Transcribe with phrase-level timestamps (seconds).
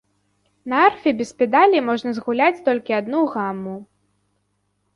[0.71, 3.77] На арфе без педалі можна згуляць толькі адну гаму.